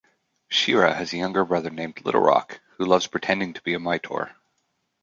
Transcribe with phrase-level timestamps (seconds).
[0.49, 4.31] Sheera has a younger brother named Little Rok, who loves pretending to be Mightor.